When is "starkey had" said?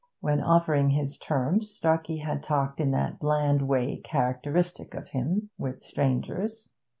1.69-2.41